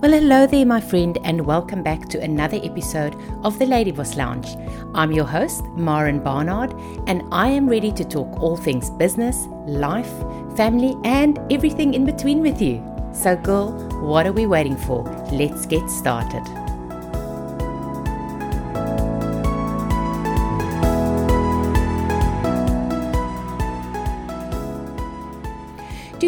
Well, 0.00 0.12
hello 0.12 0.46
there, 0.46 0.64
my 0.64 0.80
friend, 0.80 1.18
and 1.24 1.44
welcome 1.44 1.82
back 1.82 2.08
to 2.10 2.20
another 2.20 2.60
episode 2.62 3.16
of 3.42 3.58
the 3.58 3.66
Lady 3.66 3.90
Boss 3.90 4.16
Lounge. 4.16 4.46
I'm 4.94 5.10
your 5.10 5.24
host, 5.24 5.64
Maren 5.74 6.22
Barnard, 6.22 6.72
and 7.08 7.24
I 7.32 7.48
am 7.48 7.68
ready 7.68 7.90
to 7.90 8.04
talk 8.04 8.40
all 8.40 8.56
things 8.56 8.90
business, 8.90 9.48
life, 9.66 10.08
family, 10.56 10.96
and 11.02 11.40
everything 11.50 11.94
in 11.94 12.04
between 12.04 12.42
with 12.42 12.62
you. 12.62 12.80
So, 13.12 13.34
girl, 13.34 13.72
what 14.00 14.24
are 14.24 14.32
we 14.32 14.46
waiting 14.46 14.76
for? 14.76 15.02
Let's 15.32 15.66
get 15.66 15.90
started. 15.90 16.67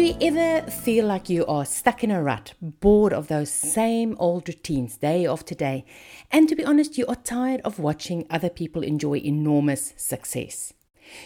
You 0.01 0.17
ever 0.21 0.69
feel 0.71 1.05
like 1.05 1.29
you 1.29 1.45
are 1.45 1.63
stuck 1.63 2.03
in 2.03 2.09
a 2.09 2.23
rut, 2.23 2.53
bored 2.61 3.13
of 3.13 3.27
those 3.27 3.51
same 3.51 4.15
old 4.19 4.47
routines 4.47 4.97
day 4.97 5.27
after 5.27 5.53
day? 5.53 5.85
And 6.31 6.49
to 6.49 6.55
be 6.55 6.65
honest, 6.65 6.97
you 6.97 7.05
are 7.05 7.15
tired 7.15 7.61
of 7.61 7.77
watching 7.77 8.25
other 8.29 8.49
people 8.49 8.83
enjoy 8.83 9.17
enormous 9.17 9.93
success. 9.97 10.73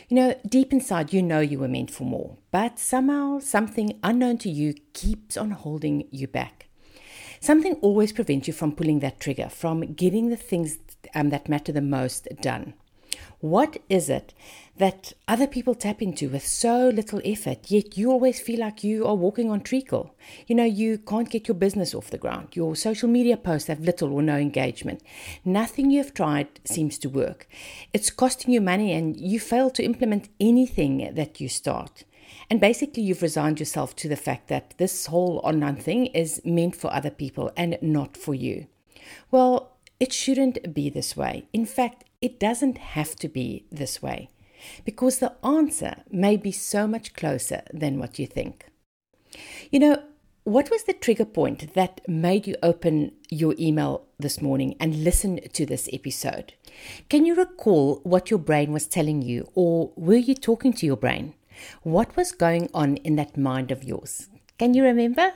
You 0.10 0.16
know, 0.16 0.40
deep 0.48 0.74
inside, 0.74 1.14
you 1.14 1.22
know 1.22 1.40
you 1.40 1.60
were 1.60 1.68
meant 1.68 1.90
for 1.90 2.04
more, 2.04 2.38
but 2.52 2.78
somehow 2.78 3.40
something 3.40 3.98
unknown 4.04 4.40
to 4.40 4.50
you 4.50 4.74
keeps 4.94 5.38
on 5.38 5.52
holding 5.52 6.08
you 6.12 6.28
back. 6.28 6.68
Something 7.40 7.76
always 7.76 8.12
prevents 8.12 8.48
you 8.48 8.54
from 8.54 8.74
pulling 8.74 9.00
that 9.00 9.20
trigger, 9.20 9.48
from 9.48 9.94
getting 9.94 10.30
the 10.30 10.38
things 10.38 10.80
um, 11.14 11.30
that 11.30 11.48
matter 11.48 11.72
the 11.72 11.82
most 11.82 12.28
done. 12.42 12.74
What 13.40 13.78
is 13.90 14.10
it 14.10 14.34
that 14.78 15.14
other 15.28 15.48
people 15.48 15.76
tap 15.76 16.02
into 16.02 16.30
with 16.30 16.46
so 16.46 16.90
little 16.90 17.22
effort, 17.24 17.70
yet 17.70 17.98
you 17.98 18.12
always 18.12 18.40
feel 18.40 18.60
like 18.60 18.84
you 18.84 19.06
are 19.06 19.16
walking 19.16 19.50
on 19.50 19.62
treacle? 19.62 20.16
You 20.48 20.56
know, 20.56 20.64
you 20.64 20.98
can't 20.98 21.30
get 21.30 21.48
your 21.48 21.56
business 21.56 21.94
off 21.94 22.10
the 22.10 22.18
ground. 22.18 22.50
Your 22.56 22.76
social 22.76 23.10
media 23.10 23.38
posts 23.38 23.68
have 23.68 23.80
little 23.82 24.14
or 24.14 24.22
no 24.22 24.38
engagement. 24.38 25.02
Nothing 25.44 25.92
you've 25.92 26.14
tried 26.14 26.60
seems 26.64 26.98
to 27.00 27.10
work. 27.10 27.48
It's 27.94 28.10
costing 28.10 28.54
you 28.54 28.62
money 28.62 28.94
and 28.94 29.20
you 29.20 29.40
fail 29.40 29.70
to 29.72 29.84
implement 29.84 30.30
anything 30.40 31.14
that 31.14 31.40
you 31.40 31.50
start. 31.50 32.04
And 32.50 32.60
basically, 32.60 33.04
you've 33.04 33.22
resigned 33.22 33.60
yourself 33.60 33.96
to 33.98 34.10
the 34.10 34.16
fact 34.16 34.48
that 34.48 34.76
this 34.78 35.08
whole 35.08 35.40
online 35.44 35.76
thing 35.76 36.08
is 36.08 36.42
meant 36.44 36.76
for 36.76 36.92
other 36.94 37.12
people 37.12 37.52
and 37.56 37.78
not 37.82 38.18
for 38.18 38.34
you. 38.34 38.68
Well, 39.32 39.72
it 40.00 40.12
shouldn't 40.12 40.74
be 40.74 40.90
this 40.90 41.16
way. 41.16 41.48
In 41.54 41.66
fact, 41.66 42.04
it 42.22 42.40
doesn't 42.40 42.78
have 42.78 43.16
to 43.18 43.28
be 43.28 43.66
this 43.72 44.02
way 44.02 44.30
because 44.84 45.20
the 45.20 45.34
answer 45.44 45.98
may 46.10 46.38
be 46.38 46.52
so 46.52 46.88
much 46.88 47.14
closer 47.14 47.62
than 47.74 48.00
what 48.00 48.20
you 48.20 48.28
think. 48.28 48.66
You 49.72 49.80
know, 49.80 50.04
what 50.44 50.70
was 50.70 50.84
the 50.84 50.94
trigger 50.94 51.26
point 51.26 51.74
that 51.74 52.02
made 52.08 52.46
you 52.46 52.56
open 52.62 53.14
your 53.30 53.56
email 53.60 54.06
this 54.20 54.42
morning 54.42 54.76
and 54.80 55.04
listen 55.04 55.40
to 55.54 55.66
this 55.66 55.90
episode? 55.92 56.54
Can 57.10 57.26
you 57.26 57.36
recall 57.36 58.00
what 58.04 58.30
your 58.30 58.40
brain 58.40 58.72
was 58.72 58.88
telling 58.88 59.22
you, 59.22 59.50
or 59.56 59.92
were 59.96 60.16
you 60.16 60.36
talking 60.36 60.72
to 60.74 60.86
your 60.86 60.98
brain? 60.98 61.34
What 61.82 62.16
was 62.16 62.32
going 62.32 62.70
on 62.74 62.98
in 62.98 63.16
that 63.16 63.38
mind 63.38 63.72
of 63.72 63.84
yours? 63.84 64.30
Can 64.60 64.74
you 64.74 64.84
remember? 64.84 65.34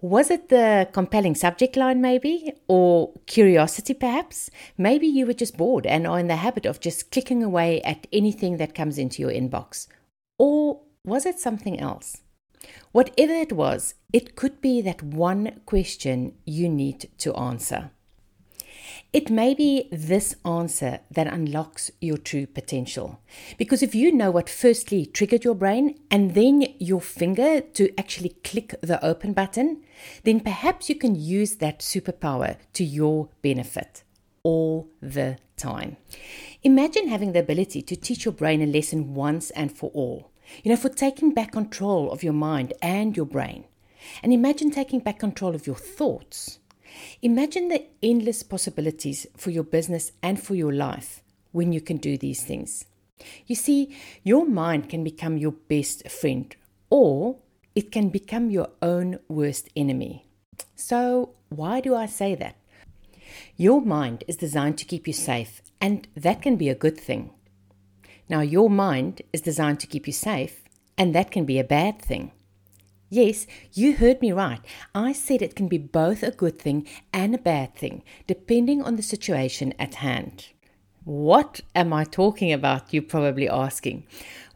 Was 0.00 0.30
it 0.30 0.48
the 0.48 0.88
compelling 0.92 1.34
subject 1.34 1.76
line, 1.76 2.00
maybe? 2.00 2.52
Or 2.68 3.12
curiosity, 3.26 3.94
perhaps? 3.94 4.50
Maybe 4.76 5.06
you 5.06 5.26
were 5.26 5.32
just 5.32 5.56
bored 5.56 5.86
and 5.86 6.06
are 6.06 6.18
in 6.18 6.28
the 6.28 6.36
habit 6.36 6.66
of 6.66 6.80
just 6.80 7.10
clicking 7.10 7.42
away 7.42 7.80
at 7.82 8.06
anything 8.12 8.58
that 8.58 8.74
comes 8.74 8.98
into 8.98 9.22
your 9.22 9.30
inbox. 9.30 9.86
Or 10.38 10.80
was 11.04 11.24
it 11.26 11.38
something 11.38 11.80
else? 11.80 12.18
Whatever 12.92 13.32
it 13.32 13.52
was, 13.52 13.94
it 14.12 14.36
could 14.36 14.60
be 14.60 14.80
that 14.82 15.02
one 15.02 15.60
question 15.66 16.34
you 16.44 16.68
need 16.68 17.10
to 17.18 17.34
answer. 17.34 17.90
It 19.14 19.30
may 19.30 19.54
be 19.54 19.88
this 19.92 20.34
answer 20.44 20.98
that 21.08 21.28
unlocks 21.28 21.88
your 22.00 22.16
true 22.16 22.48
potential. 22.48 23.20
Because 23.56 23.80
if 23.80 23.94
you 23.94 24.10
know 24.10 24.32
what 24.32 24.50
firstly 24.50 25.06
triggered 25.06 25.44
your 25.44 25.54
brain 25.54 26.00
and 26.10 26.34
then 26.34 26.74
your 26.80 27.00
finger 27.00 27.60
to 27.60 27.96
actually 27.96 28.30
click 28.42 28.74
the 28.80 29.02
open 29.04 29.32
button, 29.32 29.84
then 30.24 30.40
perhaps 30.40 30.88
you 30.88 30.96
can 30.96 31.14
use 31.14 31.54
that 31.56 31.78
superpower 31.78 32.56
to 32.72 32.82
your 32.82 33.28
benefit 33.40 34.02
all 34.42 34.88
the 35.00 35.38
time. 35.56 35.96
Imagine 36.64 37.06
having 37.06 37.34
the 37.34 37.38
ability 37.38 37.82
to 37.82 37.94
teach 37.94 38.24
your 38.24 38.34
brain 38.34 38.62
a 38.62 38.66
lesson 38.66 39.14
once 39.14 39.50
and 39.50 39.70
for 39.70 39.90
all. 39.94 40.32
You 40.64 40.72
know, 40.72 40.76
for 40.76 40.88
taking 40.88 41.32
back 41.32 41.52
control 41.52 42.10
of 42.10 42.24
your 42.24 42.32
mind 42.32 42.72
and 42.82 43.16
your 43.16 43.26
brain. 43.26 43.66
And 44.24 44.32
imagine 44.32 44.72
taking 44.72 44.98
back 44.98 45.20
control 45.20 45.54
of 45.54 45.68
your 45.68 45.76
thoughts 45.76 46.58
Imagine 47.22 47.68
the 47.68 47.84
endless 48.02 48.42
possibilities 48.42 49.26
for 49.36 49.50
your 49.50 49.64
business 49.64 50.12
and 50.22 50.40
for 50.40 50.54
your 50.54 50.72
life 50.72 51.22
when 51.52 51.72
you 51.72 51.80
can 51.80 51.96
do 51.96 52.16
these 52.16 52.42
things. 52.42 52.84
You 53.46 53.54
see, 53.54 53.96
your 54.22 54.46
mind 54.46 54.88
can 54.88 55.04
become 55.04 55.38
your 55.38 55.52
best 55.52 56.08
friend 56.08 56.54
or 56.90 57.36
it 57.74 57.90
can 57.90 58.08
become 58.08 58.50
your 58.50 58.68
own 58.82 59.18
worst 59.28 59.68
enemy. 59.74 60.26
So, 60.76 61.30
why 61.48 61.80
do 61.80 61.94
I 61.94 62.06
say 62.06 62.34
that? 62.36 62.56
Your 63.56 63.80
mind 63.80 64.24
is 64.28 64.36
designed 64.36 64.78
to 64.78 64.84
keep 64.84 65.06
you 65.06 65.12
safe, 65.12 65.62
and 65.80 66.06
that 66.16 66.42
can 66.42 66.56
be 66.56 66.68
a 66.68 66.74
good 66.74 66.98
thing. 66.98 67.30
Now, 68.28 68.40
your 68.40 68.70
mind 68.70 69.22
is 69.32 69.40
designed 69.40 69.80
to 69.80 69.86
keep 69.86 70.06
you 70.06 70.12
safe, 70.12 70.62
and 70.96 71.14
that 71.14 71.30
can 71.30 71.44
be 71.44 71.58
a 71.58 71.64
bad 71.64 72.00
thing. 72.00 72.32
Yes, 73.14 73.46
you 73.72 73.94
heard 73.94 74.20
me 74.20 74.32
right. 74.32 74.60
I 74.92 75.12
said 75.12 75.40
it 75.40 75.54
can 75.54 75.68
be 75.68 75.78
both 75.78 76.24
a 76.24 76.32
good 76.32 76.58
thing 76.58 76.84
and 77.12 77.32
a 77.32 77.38
bad 77.38 77.76
thing, 77.76 78.02
depending 78.26 78.82
on 78.82 78.96
the 78.96 79.04
situation 79.04 79.72
at 79.78 79.94
hand. 80.06 80.48
What 81.04 81.60
am 81.76 81.92
I 81.92 82.02
talking 82.02 82.52
about? 82.52 82.92
You're 82.92 83.04
probably 83.04 83.48
asking. 83.48 84.04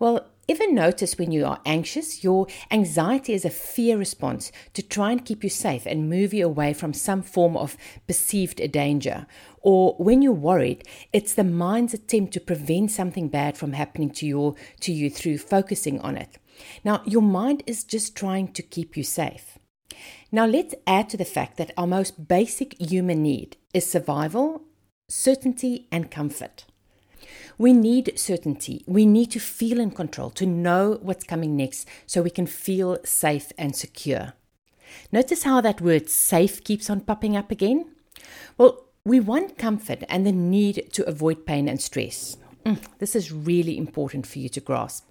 Well, 0.00 0.26
Ever 0.50 0.72
notice 0.72 1.18
when 1.18 1.30
you 1.30 1.44
are 1.44 1.60
anxious, 1.66 2.24
your 2.24 2.46
anxiety 2.70 3.34
is 3.34 3.44
a 3.44 3.50
fear 3.50 3.98
response 3.98 4.50
to 4.72 4.80
try 4.82 5.12
and 5.12 5.22
keep 5.22 5.44
you 5.44 5.50
safe 5.50 5.84
and 5.84 6.08
move 6.08 6.32
you 6.32 6.46
away 6.46 6.72
from 6.72 6.94
some 6.94 7.20
form 7.20 7.54
of 7.54 7.76
perceived 8.06 8.72
danger? 8.72 9.26
Or 9.60 9.94
when 9.98 10.22
you're 10.22 10.32
worried, 10.32 10.88
it's 11.12 11.34
the 11.34 11.44
mind's 11.44 11.92
attempt 11.92 12.32
to 12.32 12.40
prevent 12.40 12.90
something 12.90 13.28
bad 13.28 13.58
from 13.58 13.74
happening 13.74 14.08
to 14.12 14.26
you, 14.26 14.56
to 14.80 14.90
you 14.90 15.10
through 15.10 15.36
focusing 15.36 16.00
on 16.00 16.16
it. 16.16 16.38
Now, 16.84 17.02
your 17.04 17.22
mind 17.22 17.62
is 17.66 17.84
just 17.84 18.16
trying 18.16 18.52
to 18.52 18.62
keep 18.62 18.96
you 18.96 19.02
safe. 19.02 19.58
Now, 20.30 20.46
let's 20.46 20.74
add 20.86 21.08
to 21.10 21.16
the 21.16 21.24
fact 21.24 21.56
that 21.56 21.72
our 21.76 21.86
most 21.86 22.28
basic 22.28 22.80
human 22.80 23.22
need 23.22 23.56
is 23.72 23.90
survival, 23.90 24.62
certainty, 25.08 25.88
and 25.90 26.10
comfort. 26.10 26.64
We 27.56 27.72
need 27.72 28.18
certainty. 28.18 28.84
We 28.86 29.04
need 29.04 29.30
to 29.32 29.40
feel 29.40 29.80
in 29.80 29.90
control, 29.90 30.30
to 30.30 30.46
know 30.46 30.98
what's 31.02 31.24
coming 31.24 31.56
next 31.56 31.88
so 32.06 32.22
we 32.22 32.30
can 32.30 32.46
feel 32.46 32.98
safe 33.04 33.52
and 33.58 33.74
secure. 33.74 34.34
Notice 35.10 35.42
how 35.42 35.60
that 35.60 35.80
word 35.80 36.08
safe 36.08 36.62
keeps 36.62 36.88
on 36.88 37.00
popping 37.00 37.36
up 37.36 37.50
again? 37.50 37.86
Well, 38.56 38.84
we 39.04 39.20
want 39.20 39.58
comfort 39.58 40.04
and 40.08 40.26
the 40.26 40.32
need 40.32 40.90
to 40.92 41.08
avoid 41.08 41.46
pain 41.46 41.68
and 41.68 41.80
stress. 41.80 42.36
Mm, 42.64 42.82
this 42.98 43.16
is 43.16 43.32
really 43.32 43.78
important 43.78 44.26
for 44.26 44.38
you 44.38 44.48
to 44.50 44.60
grasp. 44.60 45.07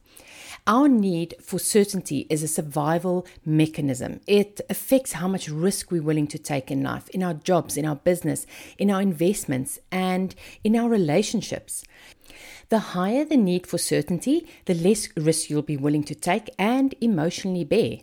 Our 0.68 0.90
need 0.90 1.36
for 1.42 1.60
certainty 1.60 2.28
is 2.30 2.44
a 2.44 2.48
survival 2.48 3.26
mechanism. 3.46 4.20
It 4.28 4.60
affects 4.70 5.14
how 5.14 5.28
much 5.28 5.48
risk 5.48 5.92
we're 5.92 6.04
willing 6.04 6.28
to 6.28 6.38
take 6.38 6.70
in 6.70 6.84
life, 6.84 7.08
in 7.10 7.24
our 7.24 7.34
jobs, 7.34 7.78
in 7.78 7.86
our 7.86 7.96
business, 7.96 8.46
in 8.78 8.92
our 8.92 9.02
investments, 9.02 9.80
and 9.92 10.36
in 10.66 10.76
our 10.76 10.90
relationships. 10.90 11.86
The 12.70 12.80
higher 12.80 13.24
the 13.24 13.38
need 13.38 13.66
for 13.66 13.78
certainty, 13.78 14.46
the 14.66 14.74
less 14.74 15.08
risk 15.16 15.50
you'll 15.50 15.62
be 15.62 15.78
willing 15.78 16.04
to 16.04 16.16
take 16.16 16.50
and 16.60 16.94
emotionally 17.00 17.64
bear. 17.64 18.00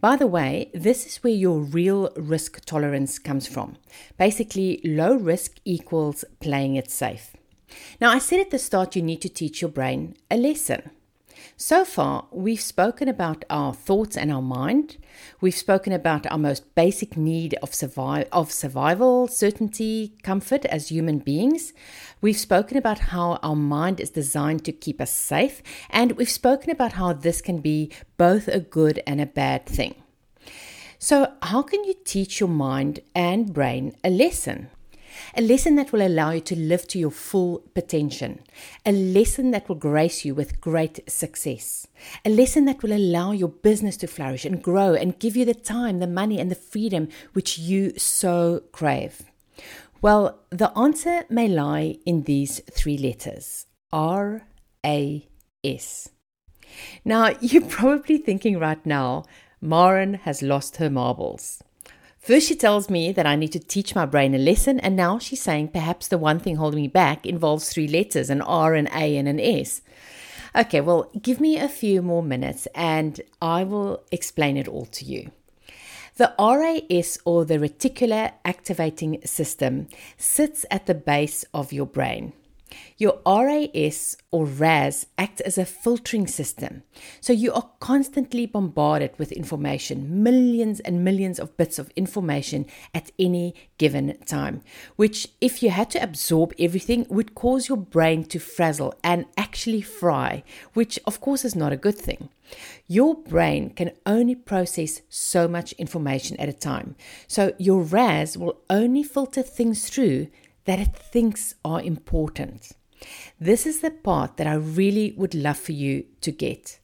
By 0.00 0.16
the 0.16 0.26
way, 0.26 0.70
this 0.74 1.06
is 1.06 1.16
where 1.24 1.32
your 1.32 1.58
real 1.58 2.10
risk 2.16 2.64
tolerance 2.66 3.18
comes 3.18 3.46
from. 3.46 3.76
Basically, 4.18 4.82
low 4.84 5.14
risk 5.14 5.56
equals 5.64 6.24
playing 6.40 6.76
it 6.76 6.90
safe. 6.90 7.34
Now, 7.98 8.10
I 8.10 8.18
said 8.18 8.40
at 8.40 8.50
the 8.50 8.58
start 8.58 8.94
you 8.94 9.02
need 9.02 9.22
to 9.22 9.30
teach 9.30 9.62
your 9.62 9.70
brain 9.70 10.16
a 10.30 10.36
lesson. 10.36 10.90
So 11.56 11.84
far, 11.84 12.26
we've 12.30 12.60
spoken 12.60 13.08
about 13.08 13.44
our 13.48 13.72
thoughts 13.72 14.16
and 14.16 14.32
our 14.32 14.42
mind. 14.42 14.96
We've 15.40 15.54
spoken 15.54 15.92
about 15.92 16.26
our 16.30 16.38
most 16.38 16.74
basic 16.74 17.16
need 17.16 17.54
of, 17.62 17.70
survi- 17.70 18.28
of 18.32 18.50
survival, 18.50 19.28
certainty, 19.28 20.14
comfort 20.22 20.64
as 20.66 20.88
human 20.88 21.18
beings. 21.18 21.72
We've 22.20 22.36
spoken 22.36 22.76
about 22.76 22.98
how 22.98 23.38
our 23.42 23.56
mind 23.56 24.00
is 24.00 24.10
designed 24.10 24.64
to 24.64 24.72
keep 24.72 25.00
us 25.00 25.12
safe. 25.12 25.62
And 25.90 26.12
we've 26.12 26.28
spoken 26.28 26.70
about 26.70 26.94
how 26.94 27.12
this 27.12 27.40
can 27.40 27.58
be 27.58 27.90
both 28.16 28.48
a 28.48 28.60
good 28.60 29.02
and 29.06 29.20
a 29.20 29.26
bad 29.26 29.66
thing. 29.66 29.94
So, 30.98 31.34
how 31.42 31.62
can 31.62 31.84
you 31.84 31.94
teach 32.04 32.40
your 32.40 32.48
mind 32.48 33.00
and 33.14 33.52
brain 33.52 33.94
a 34.02 34.10
lesson? 34.10 34.70
A 35.36 35.42
lesson 35.42 35.76
that 35.76 35.92
will 35.92 36.06
allow 36.06 36.30
you 36.30 36.40
to 36.40 36.56
live 36.56 36.86
to 36.88 36.98
your 36.98 37.10
full 37.10 37.62
potential. 37.74 38.36
A 38.86 38.92
lesson 38.92 39.50
that 39.50 39.68
will 39.68 39.76
grace 39.76 40.24
you 40.24 40.34
with 40.34 40.60
great 40.60 41.00
success. 41.10 41.86
A 42.24 42.30
lesson 42.30 42.64
that 42.66 42.82
will 42.82 42.92
allow 42.92 43.32
your 43.32 43.48
business 43.48 43.96
to 43.98 44.06
flourish 44.06 44.44
and 44.44 44.62
grow 44.62 44.94
and 44.94 45.18
give 45.18 45.36
you 45.36 45.44
the 45.44 45.54
time, 45.54 45.98
the 45.98 46.06
money, 46.06 46.38
and 46.38 46.50
the 46.50 46.54
freedom 46.54 47.08
which 47.32 47.58
you 47.58 47.92
so 47.98 48.62
crave. 48.72 49.22
Well, 50.02 50.40
the 50.50 50.76
answer 50.76 51.24
may 51.30 51.48
lie 51.48 51.96
in 52.04 52.24
these 52.24 52.60
three 52.70 52.98
letters 52.98 53.66
R 53.92 54.46
A 54.84 55.26
S. 55.62 56.10
Now, 57.04 57.34
you're 57.40 57.66
probably 57.66 58.18
thinking 58.18 58.58
right 58.58 58.84
now, 58.84 59.24
Maren 59.60 60.14
has 60.14 60.42
lost 60.42 60.76
her 60.76 60.90
marbles. 60.90 61.62
First, 62.24 62.48
she 62.48 62.54
tells 62.54 62.88
me 62.88 63.12
that 63.12 63.26
I 63.26 63.36
need 63.36 63.52
to 63.52 63.58
teach 63.58 63.94
my 63.94 64.06
brain 64.06 64.34
a 64.34 64.38
lesson, 64.38 64.80
and 64.80 64.96
now 64.96 65.18
she's 65.18 65.42
saying 65.42 65.68
perhaps 65.68 66.08
the 66.08 66.16
one 66.16 66.40
thing 66.40 66.56
holding 66.56 66.80
me 66.80 66.88
back 66.88 67.26
involves 67.26 67.68
three 67.68 67.86
letters 67.86 68.30
an 68.30 68.40
R, 68.40 68.72
an 68.72 68.88
A, 68.94 69.18
and 69.18 69.28
an 69.28 69.38
S. 69.38 69.82
Okay, 70.56 70.80
well, 70.80 71.10
give 71.20 71.38
me 71.38 71.58
a 71.58 71.68
few 71.68 72.00
more 72.00 72.22
minutes 72.22 72.66
and 72.74 73.20
I 73.42 73.64
will 73.64 74.04
explain 74.10 74.56
it 74.56 74.68
all 74.68 74.86
to 74.86 75.04
you. 75.04 75.32
The 76.16 76.32
RAS 76.38 77.18
or 77.26 77.44
the 77.44 77.58
reticular 77.58 78.32
activating 78.44 79.20
system 79.26 79.88
sits 80.16 80.64
at 80.70 80.86
the 80.86 80.94
base 80.94 81.44
of 81.52 81.74
your 81.74 81.86
brain. 81.86 82.32
Your 82.96 83.20
RAS 83.26 84.16
or 84.30 84.46
RAS 84.46 85.06
act 85.18 85.40
as 85.42 85.58
a 85.58 85.64
filtering 85.64 86.26
system. 86.26 86.82
So 87.20 87.32
you 87.32 87.52
are 87.52 87.70
constantly 87.80 88.46
bombarded 88.46 89.18
with 89.18 89.32
information, 89.32 90.22
millions 90.22 90.80
and 90.80 91.04
millions 91.04 91.38
of 91.38 91.56
bits 91.56 91.78
of 91.78 91.90
information 91.96 92.66
at 92.94 93.10
any 93.18 93.54
given 93.78 94.16
time, 94.26 94.62
which, 94.96 95.28
if 95.40 95.62
you 95.62 95.70
had 95.70 95.90
to 95.90 96.02
absorb 96.02 96.52
everything, 96.58 97.06
would 97.08 97.34
cause 97.34 97.68
your 97.68 97.78
brain 97.78 98.24
to 98.24 98.38
frazzle 98.38 98.94
and 99.02 99.26
actually 99.36 99.82
fry, 99.82 100.42
which 100.72 100.98
of 101.06 101.20
course 101.20 101.44
is 101.44 101.56
not 101.56 101.72
a 101.72 101.76
good 101.76 101.96
thing. 101.96 102.28
Your 102.86 103.14
brain 103.14 103.70
can 103.70 103.92
only 104.04 104.34
process 104.34 105.00
so 105.08 105.48
much 105.48 105.72
information 105.74 106.36
at 106.38 106.48
a 106.48 106.52
time. 106.52 106.94
So 107.26 107.52
your 107.58 107.80
RAS 107.82 108.36
will 108.36 108.60
only 108.68 109.02
filter 109.02 109.42
things 109.42 109.88
through 109.88 110.28
that 110.64 110.80
it 110.80 110.96
thinks 110.96 111.54
are 111.64 111.80
important. 111.80 112.72
This 113.38 113.66
is 113.66 113.80
the 113.80 113.90
part 113.90 114.36
that 114.36 114.46
I 114.46 114.54
really 114.54 115.12
would 115.16 115.34
love 115.34 115.58
for 115.58 115.72
you 115.72 116.06
to 116.22 116.32
get. 116.32 116.78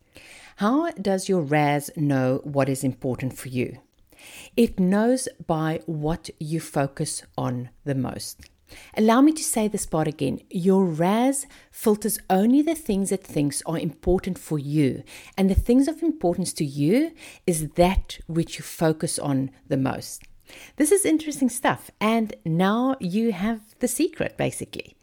How 0.56 0.90
does 0.92 1.28
your 1.28 1.40
RAS 1.40 1.90
know 1.96 2.40
what 2.44 2.68
is 2.68 2.84
important 2.84 3.38
for 3.38 3.48
you? 3.48 3.78
It 4.56 4.78
knows 4.78 5.28
by 5.46 5.80
what 5.86 6.28
you 6.38 6.60
focus 6.60 7.22
on 7.38 7.70
the 7.84 7.94
most. 7.94 8.50
Allow 8.96 9.20
me 9.22 9.32
to 9.32 9.42
say 9.42 9.68
this 9.68 9.86
part 9.86 10.06
again. 10.06 10.40
Your 10.50 10.84
RAS 10.84 11.46
filters 11.72 12.18
only 12.28 12.62
the 12.62 12.74
things 12.74 13.10
it 13.10 13.24
thinks 13.24 13.62
are 13.66 13.78
important 13.78 14.38
for 14.38 14.58
you, 14.58 15.02
and 15.36 15.50
the 15.50 15.54
things 15.54 15.88
of 15.88 16.02
importance 16.02 16.52
to 16.54 16.64
you 16.64 17.12
is 17.46 17.70
that 17.70 18.18
which 18.26 18.58
you 18.58 18.62
focus 18.62 19.18
on 19.18 19.50
the 19.66 19.76
most. 19.76 20.22
This 20.76 20.92
is 20.92 21.04
interesting 21.04 21.48
stuff, 21.48 21.90
and 22.00 22.34
now 22.44 22.96
you 23.00 23.32
have 23.32 23.60
the 23.78 23.88
secret 23.88 24.36
basically. 24.36 24.96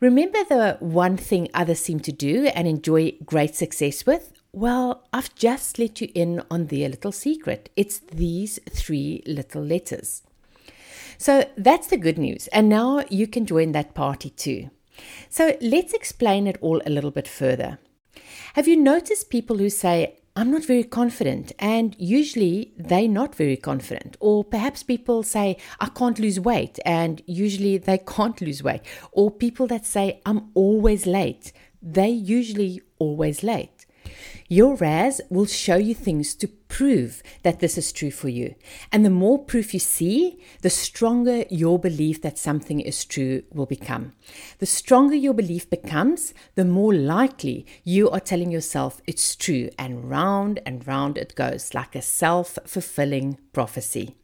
Remember 0.00 0.44
the 0.44 0.76
one 0.80 1.16
thing 1.16 1.48
others 1.54 1.80
seem 1.80 2.00
to 2.00 2.12
do 2.12 2.46
and 2.46 2.68
enjoy 2.68 3.12
great 3.24 3.54
success 3.54 4.04
with? 4.04 4.32
Well, 4.52 5.06
I've 5.12 5.34
just 5.34 5.78
let 5.78 6.00
you 6.00 6.10
in 6.14 6.42
on 6.50 6.66
their 6.66 6.88
little 6.88 7.12
secret. 7.12 7.70
It's 7.76 7.98
these 7.98 8.58
three 8.70 9.22
little 9.26 9.62
letters. 9.62 10.22
So 11.18 11.48
that's 11.56 11.88
the 11.88 11.96
good 11.96 12.18
news, 12.18 12.46
and 12.48 12.68
now 12.68 13.04
you 13.08 13.26
can 13.26 13.46
join 13.46 13.72
that 13.72 13.94
party 13.94 14.30
too. 14.30 14.70
So 15.28 15.56
let's 15.60 15.94
explain 15.94 16.46
it 16.46 16.58
all 16.60 16.80
a 16.84 16.90
little 16.90 17.10
bit 17.10 17.28
further. 17.28 17.78
Have 18.54 18.68
you 18.68 18.76
noticed 18.76 19.30
people 19.30 19.58
who 19.58 19.68
say, 19.70 20.18
I'm 20.38 20.50
not 20.50 20.66
very 20.66 20.84
confident. 20.84 21.52
And 21.58 21.96
usually 21.98 22.74
they're 22.76 23.08
not 23.08 23.34
very 23.34 23.56
confident. 23.56 24.18
Or 24.20 24.44
perhaps 24.44 24.82
people 24.82 25.22
say, 25.22 25.56
I 25.80 25.86
can't 25.88 26.18
lose 26.18 26.38
weight. 26.38 26.78
And 26.84 27.22
usually 27.26 27.78
they 27.78 27.98
can't 28.06 28.38
lose 28.42 28.62
weight. 28.62 28.82
Or 29.12 29.30
people 29.30 29.66
that 29.68 29.86
say, 29.86 30.20
I'm 30.26 30.50
always 30.54 31.06
late. 31.06 31.52
They 31.82 32.10
usually 32.10 32.82
always 32.98 33.42
late. 33.42 33.75
Your 34.48 34.76
RAS 34.76 35.20
will 35.28 35.46
show 35.46 35.76
you 35.76 35.94
things 35.94 36.34
to 36.36 36.46
prove 36.46 37.22
that 37.42 37.60
this 37.60 37.76
is 37.76 37.92
true 37.92 38.10
for 38.10 38.28
you. 38.28 38.54
And 38.92 39.04
the 39.04 39.10
more 39.10 39.38
proof 39.38 39.74
you 39.74 39.80
see, 39.80 40.38
the 40.62 40.70
stronger 40.70 41.44
your 41.50 41.78
belief 41.78 42.22
that 42.22 42.38
something 42.38 42.80
is 42.80 43.04
true 43.04 43.42
will 43.52 43.66
become. 43.66 44.12
The 44.58 44.66
stronger 44.66 45.16
your 45.16 45.34
belief 45.34 45.68
becomes, 45.68 46.32
the 46.54 46.64
more 46.64 46.94
likely 46.94 47.66
you 47.82 48.08
are 48.10 48.20
telling 48.20 48.50
yourself 48.50 49.00
it's 49.06 49.34
true. 49.34 49.70
And 49.78 50.08
round 50.08 50.60
and 50.64 50.86
round 50.86 51.18
it 51.18 51.34
goes 51.34 51.74
like 51.74 51.96
a 51.96 52.02
self 52.02 52.58
fulfilling 52.66 53.38
prophecy. 53.52 54.14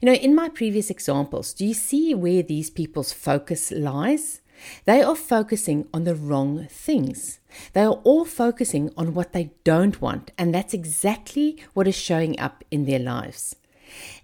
You 0.00 0.06
know, 0.06 0.14
in 0.14 0.34
my 0.34 0.48
previous 0.48 0.90
examples, 0.90 1.54
do 1.54 1.64
you 1.64 1.74
see 1.74 2.14
where 2.14 2.42
these 2.42 2.70
people's 2.70 3.12
focus 3.12 3.70
lies? 3.70 4.40
They 4.84 5.02
are 5.02 5.16
focusing 5.16 5.88
on 5.92 6.04
the 6.04 6.14
wrong 6.14 6.66
things. 6.70 7.40
They 7.72 7.82
are 7.82 8.00
all 8.04 8.24
focusing 8.24 8.90
on 8.96 9.14
what 9.14 9.32
they 9.32 9.50
don't 9.64 10.00
want, 10.00 10.30
and 10.36 10.54
that's 10.54 10.74
exactly 10.74 11.62
what 11.72 11.88
is 11.88 11.96
showing 11.96 12.38
up 12.38 12.64
in 12.70 12.84
their 12.84 12.98
lives. 12.98 13.56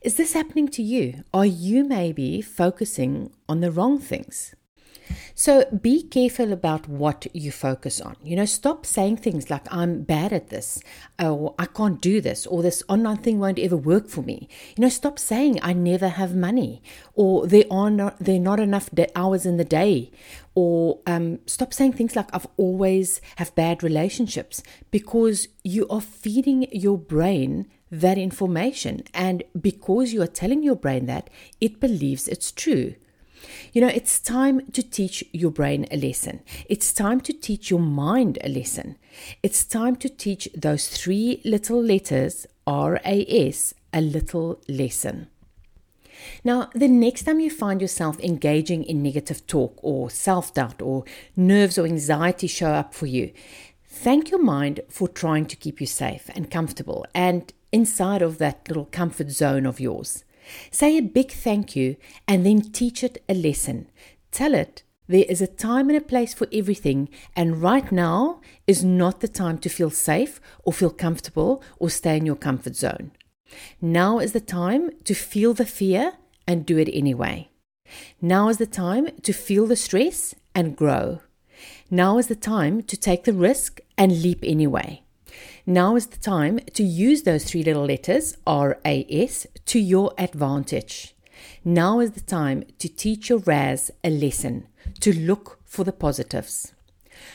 Is 0.03 0.17
this 0.17 0.33
happening 0.33 0.69
to 0.69 0.83
you? 0.83 1.25
Are 1.33 1.47
you 1.47 1.85
maybe 1.85 2.41
focusing 2.41 3.33
on 3.49 3.61
the 3.61 3.71
wrong 3.71 3.99
things? 3.99 4.55
So 5.35 5.65
be 5.67 6.03
careful 6.03 6.53
about 6.53 6.89
what 6.89 7.27
you 7.33 7.51
focus 7.51 8.01
on. 8.01 8.17
You 8.23 8.37
know, 8.37 8.45
stop 8.45 8.85
saying 8.85 9.19
things 9.19 9.51
like, 9.51 9.67
I'm 9.73 10.03
bad 10.03 10.33
at 10.33 10.49
this, 10.49 10.83
or 11.19 11.55
I 11.59 11.67
can't 11.67 12.01
do 12.01 12.21
this, 12.21 12.47
or 12.47 12.63
this 12.63 12.83
online 12.89 13.19
thing 13.19 13.39
won't 13.39 13.59
ever 13.59 13.77
work 13.77 14.09
for 14.09 14.23
me. 14.23 14.49
You 14.77 14.83
know, 14.83 14.89
stop 14.89 15.19
saying, 15.19 15.59
I 15.63 15.73
never 15.73 16.09
have 16.09 16.35
money, 16.35 16.83
or 17.15 17.47
there 17.47 17.65
are 17.71 17.91
not, 17.91 18.19
there 18.19 18.37
are 18.37 18.39
not 18.39 18.61
enough 18.61 18.91
hours 19.15 19.47
in 19.47 19.57
the 19.57 19.65
day, 19.65 20.11
or 20.55 21.01
um, 21.07 21.39
stop 21.47 21.73
saying 21.73 21.93
things 21.95 22.17
like, 22.17 22.29
I've 22.33 22.47
always 22.57 23.21
have 23.37 23.55
bad 23.55 23.83
relationships, 23.83 24.63
because 24.91 25.49
you 25.65 25.89
are 25.89 26.01
feeding 26.01 26.67
your 26.73 26.99
brain 26.99 27.67
that 27.91 28.19
information. 28.19 29.03
And 29.13 29.43
because 29.61 30.13
you 30.13 30.23
are 30.23 30.29
telling 30.29 30.63
your 30.63 30.77
brain 30.77 31.07
that, 31.07 31.29
it 31.61 31.81
believes 31.81 32.29
it's 32.29 32.53
true. 32.53 32.95
You 33.73 33.81
know, 33.81 33.89
it's 33.89 34.21
time 34.21 34.71
to 34.73 34.83
teach 34.83 35.25
your 35.33 35.51
brain 35.51 35.87
a 35.91 35.97
lesson. 35.97 36.41
It's 36.69 36.93
time 36.93 37.21
to 37.23 37.33
teach 37.33 37.71
your 37.71 37.81
mind 37.81 38.39
a 38.43 38.49
lesson. 38.49 38.97
It's 39.43 39.65
time 39.65 39.97
to 39.97 40.09
teach 40.09 40.49
those 40.55 40.89
three 40.89 41.41
little 41.45 41.83
letters, 41.83 42.47
R 42.67 43.01
A 43.05 43.49
S, 43.49 43.75
a 43.93 44.01
little 44.01 44.61
lesson. 44.69 45.29
Now, 46.45 46.71
the 46.75 46.89
next 46.89 47.25
time 47.25 47.41
you 47.41 47.51
find 47.51 47.81
yourself 47.81 48.21
engaging 48.21 48.85
in 48.85 49.03
negative 49.03 49.47
talk 49.47 49.79
or 49.83 50.11
self 50.11 50.55
doubt 50.55 50.83
or 50.83 51.05
nerves 51.37 51.79
or 51.79 51.87
anxiety 51.87 52.47
show 52.47 52.73
up 52.73 52.95
for 52.95 53.07
you, 53.07 53.33
thank 53.85 54.31
your 54.31 54.43
mind 54.43 54.81
for 54.89 55.09
trying 55.09 55.47
to 55.47 55.57
keep 55.57 55.81
you 55.81 55.87
safe 55.87 56.31
and 56.35 56.51
comfortable 56.51 57.07
and 57.15 57.53
inside 57.73 58.23
of 58.23 58.39
that 58.39 58.69
little 58.69 58.87
comfort 58.87 59.31
zone 59.31 59.67
of 59.67 59.81
yours. 59.81 60.25
Say 60.71 60.97
a 60.97 61.03
big 61.03 61.33
thank 61.33 61.77
you 61.77 61.97
and 62.27 62.45
then 62.45 62.61
teach 62.61 63.03
it 63.03 63.23
a 63.29 63.35
lesson. 63.35 63.89
Tell 64.31 64.55
it 64.55 64.83
there 65.11 65.25
is 65.29 65.43
a 65.43 65.49
time 65.49 65.89
and 65.89 65.99
a 65.99 66.01
place 66.01 66.33
for 66.33 66.47
everything, 66.53 67.09
and 67.35 67.61
right 67.61 67.91
now 67.91 68.41
is 68.69 68.85
not 68.85 69.19
the 69.19 69.27
time 69.27 69.59
to 69.59 69.69
feel 69.69 69.91
safe 69.91 70.41
or 70.63 70.73
feel 70.73 70.91
comfortable 70.91 71.65
or 71.81 71.91
stay 71.91 72.17
in 72.17 72.25
your 72.25 72.37
comfort 72.37 72.77
zone. 72.77 73.11
Now 73.81 74.21
is 74.21 74.33
the 74.33 74.41
time 74.41 74.91
to 75.03 75.15
feel 75.15 75.53
the 75.53 75.67
fear 75.67 76.13
and 76.47 76.65
do 76.65 76.79
it 76.79 76.89
anyway. 76.93 77.51
Now 78.23 78.51
is 78.51 78.59
the 78.59 78.67
time 78.67 79.09
to 79.23 79.33
feel 79.33 79.67
the 79.67 79.75
stress 79.75 80.33
and 80.55 80.77
grow. 80.77 81.23
Now 81.91 82.19
is 82.19 82.29
the 82.29 82.37
time 82.37 82.83
to 82.85 82.97
take 82.97 83.25
the 83.25 83.33
risk 83.33 83.81
and 83.99 84.23
leap 84.23 84.45
anyway. 84.45 85.03
Now 85.67 85.97
is 85.97 86.07
the 86.07 86.19
time 86.19 86.61
to 86.75 86.83
use 86.83 87.23
those 87.23 87.45
three 87.45 87.63
little 87.63 87.85
letters, 87.85 88.37
RAS, 88.47 89.47
to 89.67 89.79
your 89.79 90.13
advantage. 90.19 91.15
Now 91.65 92.01
is 92.01 92.13
the 92.13 92.21
time 92.21 92.65
to 92.79 92.89
teach 92.89 93.29
your 93.29 93.39
RAS 93.41 93.91
a 94.03 94.11
lesson, 94.11 94.67
to 95.01 95.17
look 95.19 95.61
for 95.65 95.85
the 95.85 95.93
positives. 95.93 96.73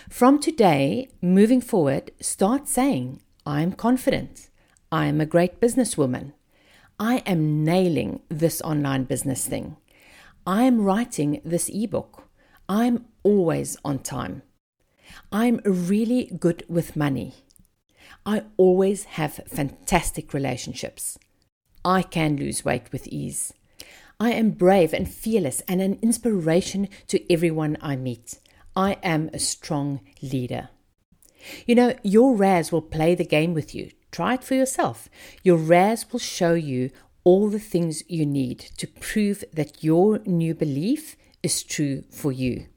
From 0.10 0.40
today, 0.40 1.10
moving 1.22 1.62
forward, 1.62 2.12
start 2.20 2.68
saying, 2.68 3.22
I 3.46 3.62
am 3.62 3.72
confident. 3.74 4.50
I 4.92 5.06
am 5.06 5.22
a 5.22 5.26
great 5.26 5.60
businesswoman. 5.60 6.34
I 7.00 7.18
am 7.26 7.64
nailing 7.64 8.22
this 8.30 8.62
online 8.62 9.04
business 9.04 9.48
thing. 9.48 9.78
I 10.48 10.64
am 10.64 10.82
writing 10.82 11.42
this 11.44 11.70
ebook. 11.70 12.24
I'm 12.70 13.06
always 13.24 13.78
on 13.84 14.00
time. 14.00 14.42
I'm 15.32 15.60
really 15.66 16.32
good 16.40 16.64
with 16.68 16.96
money. 16.96 17.34
I 18.26 18.44
always 18.58 19.04
have 19.04 19.42
fantastic 19.48 20.34
relationships. 20.34 21.20
I 21.84 22.02
can 22.02 22.38
lose 22.38 22.66
weight 22.66 22.92
with 22.92 23.08
ease. 23.08 23.54
I 24.20 24.32
am 24.32 24.52
brave 24.52 24.94
and 24.94 25.08
fearless 25.08 25.62
and 25.68 25.82
an 25.82 26.00
inspiration 26.02 26.90
to 27.08 27.32
everyone 27.32 27.78
I 27.82 27.96
meet. 27.96 28.40
I 28.76 28.98
am 29.04 29.30
a 29.32 29.40
strong 29.40 30.02
leader. 30.22 30.70
You 31.68 31.76
know, 31.76 31.94
your 32.02 32.36
RAS 32.36 32.72
will 32.72 32.82
play 32.82 33.14
the 33.14 33.26
game 33.26 33.54
with 33.54 33.76
you. 33.76 33.92
Try 34.12 34.36
it 34.36 34.44
for 34.44 34.56
yourself. 34.56 35.08
Your 35.44 35.58
RAS 35.58 36.12
will 36.12 36.20
show 36.20 36.54
you 36.56 36.90
all 37.24 37.50
the 37.50 37.60
things 37.60 38.04
you 38.08 38.26
need 38.26 38.60
to 38.78 38.88
prove 38.88 39.44
that 39.54 39.84
your 39.84 40.20
new 40.26 40.56
belief 40.56 41.16
is 41.44 41.62
true 41.62 42.04
for 42.10 42.32
you. 42.32 42.68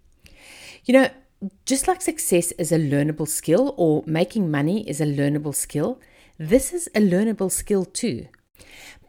You 0.84 0.94
know, 0.94 1.10
just 1.66 1.86
like 1.86 2.02
success 2.02 2.52
is 2.52 2.72
a 2.72 2.78
learnable 2.78 3.28
skill 3.28 3.74
or 3.76 4.02
making 4.06 4.50
money 4.50 4.88
is 4.88 5.00
a 5.00 5.06
learnable 5.06 5.54
skill, 5.54 6.00
this 6.38 6.72
is 6.72 6.88
a 6.94 7.00
learnable 7.00 7.50
skill 7.50 7.84
too. 7.84 8.28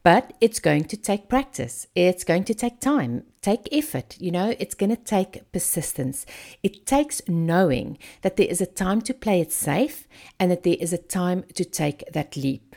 But 0.03 0.33
it's 0.39 0.59
going 0.59 0.85
to 0.85 0.97
take 0.97 1.27
practice. 1.27 1.87
It's 1.93 2.23
going 2.23 2.45
to 2.45 2.53
take 2.53 2.79
time, 2.79 3.23
take 3.41 3.67
effort. 3.71 4.15
You 4.19 4.31
know, 4.31 4.55
it's 4.57 4.75
going 4.75 4.91
to 4.91 4.95
take 4.95 5.51
persistence. 5.51 6.25
It 6.63 6.85
takes 6.85 7.21
knowing 7.27 7.97
that 8.21 8.37
there 8.37 8.47
is 8.47 8.61
a 8.61 8.65
time 8.65 9.01
to 9.01 9.13
play 9.13 9.41
it 9.41 9.51
safe 9.51 10.07
and 10.39 10.49
that 10.51 10.63
there 10.63 10.77
is 10.79 10.93
a 10.93 10.97
time 10.97 11.43
to 11.55 11.65
take 11.65 12.03
that 12.13 12.37
leap. 12.37 12.75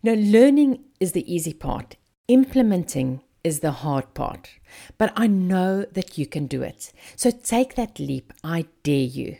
You 0.00 0.14
know, 0.14 0.22
learning 0.22 0.84
is 1.00 1.12
the 1.12 1.32
easy 1.32 1.52
part, 1.52 1.96
implementing 2.28 3.22
is 3.44 3.60
the 3.60 3.70
hard 3.70 4.12
part. 4.14 4.50
But 4.98 5.12
I 5.14 5.26
know 5.28 5.84
that 5.92 6.18
you 6.18 6.26
can 6.26 6.46
do 6.46 6.62
it. 6.62 6.92
So 7.14 7.30
take 7.30 7.76
that 7.76 8.00
leap. 8.00 8.32
I 8.42 8.66
dare 8.82 8.96
you. 8.96 9.36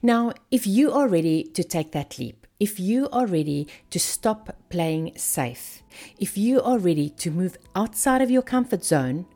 Now, 0.00 0.32
if 0.50 0.66
you 0.66 0.92
are 0.92 1.08
ready 1.08 1.42
to 1.42 1.64
take 1.64 1.92
that 1.92 2.18
leap, 2.18 2.46
if 2.60 2.78
you 2.78 3.08
are 3.10 3.26
ready 3.26 3.66
to 3.90 3.98
stop 3.98 4.56
playing 4.70 5.12
safe, 5.16 5.82
if 6.18 6.38
you 6.38 6.62
are 6.62 6.78
ready 6.78 7.10
to 7.10 7.30
move 7.30 7.58
outside 7.74 8.22
of 8.22 8.30
your 8.30 8.42
comfort 8.42 8.84
zone 8.84 9.26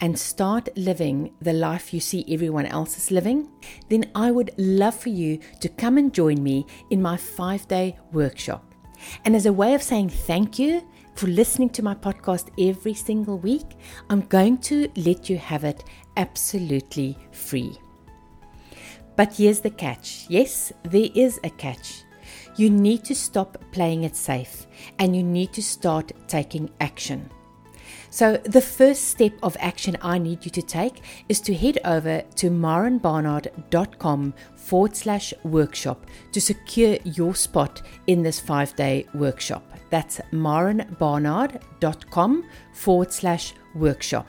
and 0.00 0.18
start 0.18 0.68
living 0.76 1.32
the 1.40 1.52
life 1.52 1.94
you 1.94 2.00
see 2.00 2.24
everyone 2.28 2.66
else 2.66 2.98
is 2.98 3.10
living, 3.12 3.48
then 3.88 4.10
I 4.14 4.32
would 4.32 4.50
love 4.58 4.96
for 4.96 5.08
you 5.08 5.38
to 5.60 5.68
come 5.68 5.96
and 5.96 6.12
join 6.12 6.42
me 6.42 6.66
in 6.90 7.00
my 7.00 7.16
five 7.16 7.66
day 7.68 7.96
workshop. 8.12 8.74
And 9.24 9.36
as 9.36 9.46
a 9.46 9.52
way 9.52 9.74
of 9.74 9.82
saying 9.82 10.10
thank 10.10 10.58
you 10.58 10.86
for 11.16 11.28
listening 11.28 11.70
to 11.70 11.82
my 11.82 11.94
podcast 11.94 12.50
every 12.58 12.92
single 12.92 13.38
week, 13.38 13.64
I'm 14.10 14.20
going 14.20 14.58
to 14.58 14.90
let 14.96 15.30
you 15.30 15.38
have 15.38 15.64
it 15.64 15.82
absolutely 16.16 17.16
free. 17.32 17.78
But 19.16 19.34
here's 19.34 19.60
the 19.60 19.70
catch 19.70 20.26
yes, 20.28 20.72
there 20.82 21.08
is 21.14 21.40
a 21.42 21.50
catch. 21.50 22.04
You 22.56 22.70
need 22.70 23.04
to 23.04 23.14
stop 23.14 23.56
playing 23.72 24.04
it 24.04 24.14
safe 24.14 24.66
and 24.98 25.16
you 25.16 25.22
need 25.22 25.52
to 25.54 25.62
start 25.62 26.12
taking 26.28 26.70
action. 26.80 27.30
So, 28.16 28.40
the 28.44 28.62
first 28.62 29.08
step 29.08 29.32
of 29.42 29.58
action 29.60 29.98
I 30.00 30.16
need 30.16 30.46
you 30.46 30.50
to 30.52 30.62
take 30.62 31.02
is 31.28 31.38
to 31.42 31.52
head 31.52 31.78
over 31.84 32.22
to 32.36 32.48
marenbarnard.com 32.48 34.32
forward 34.54 34.96
slash 34.96 35.34
workshop 35.44 36.06
to 36.32 36.40
secure 36.40 36.96
your 37.04 37.34
spot 37.34 37.82
in 38.06 38.22
this 38.22 38.40
five 38.40 38.74
day 38.74 39.06
workshop. 39.12 39.70
That's 39.90 40.18
marenbarnard.com 40.32 42.44
forward 42.72 43.12
slash 43.12 43.52
workshop. 43.74 44.26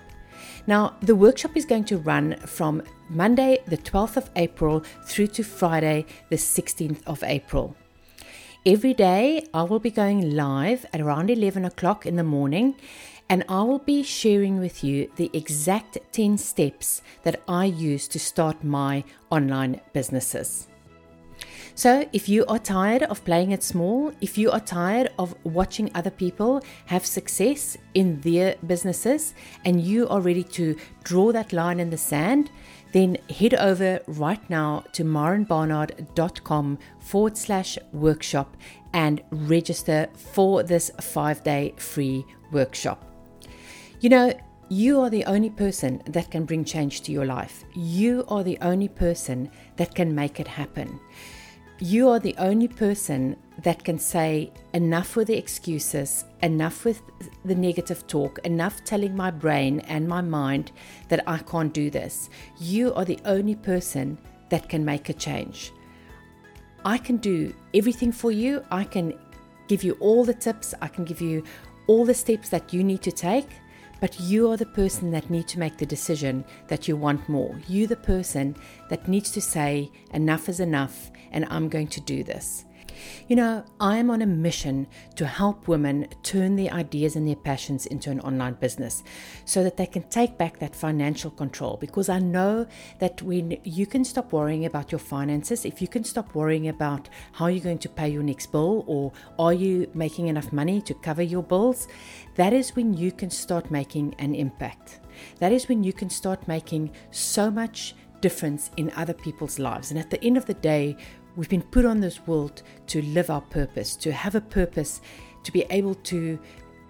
Now, 0.67 0.98
the 1.01 1.15
workshop 1.15 1.56
is 1.56 1.63
going 1.63 1.86
to 1.86 1.98
run 1.98 2.36
from 2.46 2.84
Monday, 3.08 3.60
the 3.67 3.77
12th 3.77 4.17
of 4.17 4.29
April, 4.36 4.84
through 5.06 5.27
to 5.27 5.44
Friday, 5.44 6.06
the 6.29 6.36
16th 6.36 7.03
of 7.08 7.24
April. 7.24 7.74
Every 8.65 8.94
day, 8.94 9.48
I 9.53 9.63
will 9.63 9.79
be 9.79 9.91
going 9.91 10.36
live 10.36 10.86
at 10.91 11.00
around 11.00 11.29
11 11.29 11.63
o'clock 11.63 12.06
in 12.06 12.17
the 12.17 12.24
morning, 12.25 12.75
and 13.30 13.44
I 13.50 13.62
will 13.64 13.80
be 13.80 14.04
sharing 14.04 14.60
with 14.60 14.84
you 14.84 15.12
the 15.16 15.30
exact 15.34 15.98
10 16.12 16.38
steps 16.38 17.02
that 17.24 17.42
I 17.48 17.66
use 17.66 18.08
to 18.10 18.20
start 18.20 18.64
my 18.64 19.04
online 19.30 19.82
businesses. 19.94 20.68
So, 21.76 22.10
if 22.12 22.28
you 22.28 22.44
are 22.48 22.58
tired 22.58 23.04
of 23.04 23.24
playing 23.24 23.52
it 23.52 23.62
small, 23.62 24.12
if 24.20 24.36
you 24.36 24.50
are 24.50 24.60
tired 24.60 25.12
of 25.20 25.36
watching 25.44 25.92
other 25.94 26.10
people 26.10 26.64
have 26.88 27.06
success 27.06 27.78
in 27.94 28.20
their 28.22 28.56
businesses, 28.66 29.36
and 29.64 29.80
you 29.80 30.08
are 30.08 30.20
ready 30.20 30.44
to 30.44 30.76
draw 31.04 31.32
that 31.34 31.54
line 31.54 31.80
in 31.80 31.92
the 31.92 31.98
sand, 31.98 32.50
then 32.94 33.18
head 33.30 33.54
over 33.54 34.00
right 34.08 34.50
now 34.50 34.86
to 34.94 35.04
marenbarnard.com 35.04 36.80
forward 37.00 37.38
slash 37.38 37.78
workshop 37.94 38.58
and 38.94 39.22
register 39.30 40.08
for 40.16 40.64
this 40.64 40.90
five 41.00 41.44
day 41.44 41.76
free 41.78 42.26
workshop. 42.52 43.07
You 44.00 44.10
know, 44.10 44.32
you 44.70 45.01
are 45.01 45.10
the 45.10 45.25
only 45.25 45.50
person 45.50 46.04
that 46.06 46.30
can 46.30 46.46
bring 46.46 46.63
change 46.63 47.01
to 47.01 47.12
your 47.12 47.25
life. 47.25 47.63
You 47.74 48.25
are 48.27 48.44
the 48.44 48.60
only 48.62 48.89
person 48.89 49.50
that 49.77 49.96
can 49.96 50.13
make 50.13 50.39
it 50.39 50.48
happen. 50.48 51.00
You 51.80 52.08
are 52.10 52.20
the 52.20 52.36
only 52.38 52.68
person 52.68 53.38
that 53.63 53.84
can 53.84 53.98
say, 53.98 54.51
enough 54.75 55.16
with 55.16 55.30
the 55.30 55.38
excuses, 55.38 56.25
enough 56.44 56.86
with 56.86 57.01
the 57.44 57.56
negative 57.56 58.06
talk, 58.06 58.38
enough 58.44 58.84
telling 58.84 59.16
my 59.16 59.32
brain 59.32 59.80
and 59.88 60.08
my 60.08 60.22
mind 60.22 60.74
that 61.08 61.24
I 61.25 61.39
can't 61.39 61.74
do 61.74 61.89
this. 61.89 62.30
You 62.60 62.94
are 62.94 63.06
the 63.06 63.20
only 63.25 63.56
person 63.56 64.20
that 64.50 64.70
can 64.70 64.86
make 64.86 65.10
a 65.10 65.13
change. 65.13 65.72
I 66.86 67.00
can 67.00 67.18
do 67.18 67.51
everything 67.74 68.12
for 68.12 68.32
you. 68.32 68.63
I 68.70 68.84
can 68.84 69.18
give 69.68 69.84
you 69.84 69.98
all 70.00 70.24
the 70.24 70.36
tips, 70.36 70.75
I 70.84 70.88
can 70.88 71.04
give 71.04 71.20
you 71.20 71.44
all 71.88 72.06
the 72.06 72.13
steps 72.13 72.50
that 72.50 72.74
you 72.74 72.84
need 72.84 73.01
to 73.01 73.12
take. 73.12 73.48
But 74.00 74.20
you 74.20 74.51
are 74.51 74.58
the 74.58 74.66
person 74.66 75.12
that 75.12 75.30
needs 75.30 75.51
to 75.54 75.60
make 75.60 75.77
the 75.77 75.86
decision 75.86 76.46
that 76.68 76.88
you 76.88 76.96
want 76.96 77.27
more. 77.27 77.60
You 77.68 77.88
the 77.88 77.96
person 77.96 78.56
that 78.89 79.08
needs 79.08 79.32
to 79.32 79.42
say 79.42 79.92
enough 80.13 80.50
is 80.50 80.60
enough 80.60 81.12
and 81.32 81.46
I'm 81.50 81.68
going 81.68 81.88
to 81.88 82.01
do 82.01 82.24
this. 82.24 82.66
You 83.27 83.36
know, 83.36 83.66
I 83.80 83.98
am 83.98 84.10
on 84.10 84.22
a 84.22 84.25
mission 84.25 84.88
to 85.16 85.25
help 85.25 85.68
women 85.68 86.08
turn 86.24 86.56
their 86.56 86.72
ideas 86.72 87.16
and 87.16 87.27
their 87.27 87.36
passions 87.36 87.86
into 87.86 88.10
an 88.10 88.20
online 88.22 88.54
business 88.54 89.04
so 89.46 89.63
that 89.63 89.77
they 89.77 89.86
can 89.86 90.04
take 90.10 90.38
back 90.38 90.60
that 90.60 90.75
financial 90.75 91.32
control. 91.32 91.77
Because 91.77 92.10
I 92.10 92.20
know 92.20 92.66
that 93.00 93.22
when 93.22 93.58
you 93.63 93.86
can 93.86 94.04
stop 94.04 94.32
worrying 94.32 94.66
about 94.66 94.92
your 94.92 95.00
finances, 95.00 95.66
if 95.66 95.82
you 95.82 95.88
can 95.88 96.04
stop 96.04 96.36
worrying 96.36 96.68
about 96.68 97.10
how 97.34 97.48
you're 97.48 97.63
going 97.63 97.80
to 97.80 97.89
pay 97.89 98.10
your 98.10 98.24
next 98.24 98.51
bill 98.51 98.84
or 98.88 99.12
are 99.39 99.54
you 99.54 99.89
making 99.94 100.27
enough 100.27 100.51
money 100.51 100.82
to 100.82 100.94
cover 100.94 101.22
your 101.22 101.44
bills, 101.44 101.88
that 102.36 102.54
is 102.54 102.75
when 102.75 102.94
you 102.94 103.12
can 103.12 103.30
start 103.30 103.72
making 103.72 104.16
an 104.20 104.36
impact. 104.36 105.00
That 105.39 105.51
is 105.51 105.68
when 105.68 105.84
you 105.84 105.94
can 105.94 106.10
start 106.10 106.48
making 106.48 106.92
so 107.12 107.50
much 107.50 107.96
difference 108.22 108.72
in 108.78 108.92
other 108.96 109.14
people's 109.14 109.60
lives. 109.60 109.92
And 109.92 110.00
at 110.00 110.10
the 110.10 110.24
end 110.24 110.38
of 110.38 110.46
the 110.46 110.54
day, 110.54 110.98
We've 111.38 111.48
been 111.48 111.62
put 111.62 111.86
on 111.86 112.00
this 112.00 112.26
world 112.26 112.64
to 112.88 113.02
live 113.04 113.30
our 113.30 113.42
purpose, 113.42 113.96
to 113.98 114.12
have 114.12 114.34
a 114.34 114.42
purpose, 114.42 115.02
to 115.44 115.52
be 115.52 115.66
able 115.70 115.94
to 115.94 116.40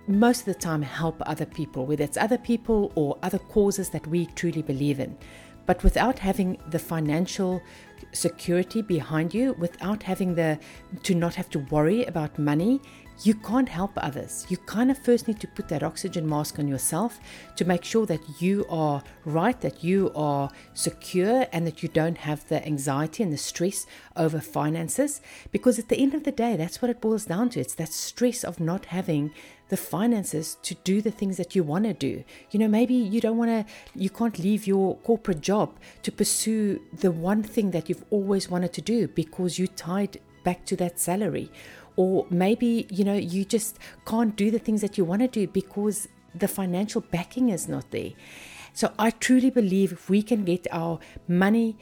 most 0.07 0.39
of 0.39 0.45
the 0.45 0.53
time 0.53 0.81
help 0.81 1.21
other 1.25 1.45
people, 1.45 1.85
whether 1.85 2.05
it's 2.05 2.15
other 2.15 2.37
people 2.37 2.93
or 2.95 3.17
other 3.23 3.39
causes 3.39 3.89
that 3.89 4.07
we 4.07 4.25
truly 4.25 4.61
believe 4.61 5.01
in. 5.01 5.17
But 5.65 5.83
without 5.83 6.17
having 6.17 6.57
the 6.69 6.79
financial 6.79 7.61
security 8.13 8.81
behind 8.81 9.33
you, 9.33 9.51
without 9.59 10.01
having 10.01 10.33
the 10.33 10.57
to 11.03 11.13
not 11.13 11.35
have 11.35 11.49
to 11.49 11.59
worry 11.59 12.05
about 12.05 12.39
money, 12.39 12.79
you 13.23 13.33
can't 13.33 13.69
help 13.69 13.91
others. 13.97 14.45
You 14.49 14.57
kind 14.57 14.91
of 14.91 14.97
first 14.97 15.27
need 15.27 15.39
to 15.39 15.47
put 15.47 15.67
that 15.69 15.83
oxygen 15.83 16.27
mask 16.27 16.59
on 16.59 16.67
yourself 16.67 17.19
to 17.55 17.65
make 17.65 17.83
sure 17.83 18.05
that 18.05 18.41
you 18.41 18.65
are 18.69 19.03
right, 19.25 19.59
that 19.61 19.83
you 19.83 20.11
are 20.15 20.49
secure, 20.73 21.47
and 21.51 21.65
that 21.65 21.81
you 21.81 21.89
don't 21.89 22.17
have 22.19 22.47
the 22.47 22.65
anxiety 22.65 23.23
and 23.23 23.33
the 23.33 23.37
stress 23.37 23.87
over 24.15 24.39
finances. 24.39 25.21
Because 25.51 25.79
at 25.79 25.89
the 25.89 25.97
end 25.97 26.13
of 26.13 26.23
the 26.23 26.31
day, 26.31 26.55
that's 26.55 26.81
what 26.81 26.91
it 26.91 27.01
boils 27.01 27.25
down 27.25 27.49
to. 27.49 27.59
It's 27.59 27.75
that 27.75 27.91
stress 27.93 28.43
of 28.43 28.59
not 28.59 28.85
having 28.85 29.33
the 29.69 29.77
finances 29.77 30.57
to 30.63 30.75
do 30.75 31.01
the 31.01 31.11
things 31.11 31.37
that 31.37 31.55
you 31.55 31.63
want 31.63 31.85
to 31.85 31.93
do. 31.93 32.23
You 32.51 32.59
know, 32.59 32.67
maybe 32.67 32.93
you 32.93 33.19
don't 33.19 33.37
want 33.37 33.49
to, 33.49 33.73
you 33.95 34.09
can't 34.09 34.39
leave 34.39 34.65
your 34.65 34.95
corporate 34.97 35.41
job 35.41 35.77
to 36.03 36.11
pursue 36.11 36.81
the 36.93 37.11
one 37.11 37.43
thing 37.43 37.71
that 37.71 37.89
you've 37.89 38.05
always 38.09 38.49
wanted 38.49 38.73
to 38.73 38.81
do 38.81 39.07
because 39.07 39.59
you 39.59 39.67
tied 39.67 40.19
back 40.43 40.65
to 40.65 40.77
that 40.77 40.97
salary 40.97 41.51
or 41.97 42.25
maybe 42.29 42.87
you 42.89 43.03
know 43.03 43.13
you 43.13 43.43
just 43.43 43.77
can't 44.05 44.35
do 44.37 44.49
the 44.49 44.59
things 44.59 44.81
that 44.81 44.97
you 44.97 45.03
want 45.03 45.21
to 45.21 45.27
do 45.27 45.47
because 45.47 46.07
the 46.33 46.47
financial 46.47 47.01
backing 47.01 47.49
is 47.49 47.67
not 47.67 47.91
there. 47.91 48.11
So 48.73 48.93
i 48.99 49.09
truly 49.09 49.49
believe 49.49 49.91
if 49.91 50.09
we 50.09 50.21
can 50.21 50.45
get 50.45 50.67
our 50.71 50.99
money 51.27 51.75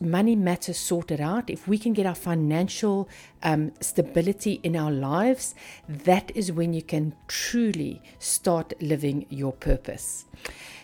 money 0.00 0.36
matters 0.36 0.78
sorted 0.78 1.20
out 1.20 1.48
if 1.48 1.66
we 1.66 1.78
can 1.78 1.92
get 1.94 2.04
our 2.04 2.14
financial 2.14 3.08
um, 3.42 3.72
stability 3.80 4.60
in 4.62 4.76
our 4.76 4.90
lives 4.90 5.54
that 5.88 6.30
is 6.34 6.52
when 6.52 6.74
you 6.74 6.82
can 6.82 7.14
truly 7.26 8.02
start 8.18 8.74
living 8.80 9.24
your 9.30 9.52
purpose. 9.52 10.26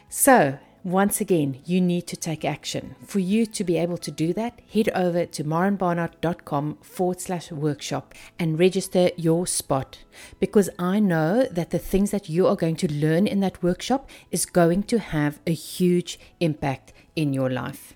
So 0.08 0.58
Once 0.88 1.21
again, 1.21 1.61
you 1.66 1.83
need 1.83 2.07
to 2.07 2.16
take 2.16 2.47
action. 2.47 2.97
For 3.04 3.18
you 3.18 3.45
to 3.45 3.62
be 3.62 3.76
able 3.76 3.99
to 3.99 4.11
do 4.11 4.33
that, 4.33 4.59
head 4.73 4.88
over 4.95 5.26
to 5.26 5.45
marenbarnard.com 5.45 6.78
forward 6.80 7.21
slash 7.21 7.52
workshop 7.52 8.14
and 8.38 8.59
register 8.59 9.11
your 9.14 9.47
spot 9.47 9.99
because 10.40 10.71
I 10.78 10.99
know 10.99 11.47
that 11.50 11.73
the 11.73 11.78
things 11.78 12.11
that 12.12 12.30
you 12.30 12.47
are 12.47 12.57
going 12.57 12.76
to 12.76 12.90
learn 12.90 13.26
in 13.26 13.40
that 13.40 13.62
workshop 13.62 14.09
is 14.30 14.47
going 14.47 14.85
to 14.85 14.99
have 14.99 15.40
a 15.47 15.52
huge 15.52 16.18
impact 16.40 16.95
in 17.14 17.35
your 17.35 17.50
life. 17.50 17.92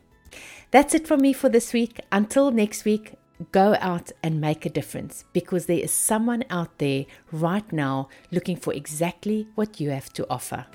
That's 0.71 0.95
it 0.95 1.09
from 1.09 1.23
me 1.23 1.33
for 1.33 1.49
this 1.49 1.73
week. 1.73 1.99
Until 2.13 2.51
next 2.51 2.85
week, 2.85 3.15
go 3.53 3.75
out 3.81 4.13
and 4.23 4.39
make 4.39 4.67
a 4.67 4.71
difference 4.71 5.25
because 5.33 5.65
there 5.65 5.79
is 5.79 5.93
someone 5.93 6.45
out 6.51 6.77
there 6.77 7.07
right 7.31 7.73
now 7.73 8.11
looking 8.31 8.59
for 8.59 8.75
exactly 8.75 9.49
what 9.55 9.81
you 9.81 9.89
have 9.89 10.13
to 10.13 10.27
offer. 10.29 10.67